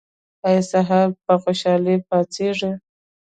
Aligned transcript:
ایا 0.47 0.61
سهار 0.71 1.07
په 1.25 1.33
خوشحالۍ 1.43 1.97
پاڅیږئ؟ 2.07 2.73